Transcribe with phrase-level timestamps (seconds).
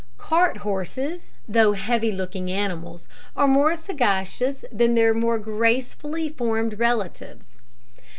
[0.17, 3.07] Cart horses, though heavy looking animals,
[3.37, 7.61] are more sagacious that their more gracefully formed relatives.